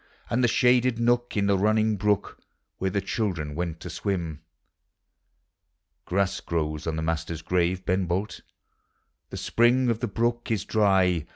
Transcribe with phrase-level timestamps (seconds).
[0.31, 2.39] And the shaded nook in the running brook
[2.79, 4.41] Where the children went to swim?
[6.05, 8.41] Grass grows on the master's grave, Ben Bolt,
[9.29, 11.27] The spring of the brook is dry.